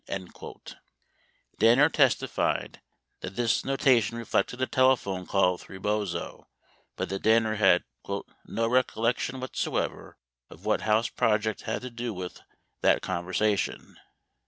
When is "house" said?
10.81-11.09